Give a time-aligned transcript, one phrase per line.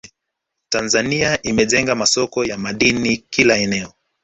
[0.69, 3.93] Tanzania imejenga masoko ya madini kila eneo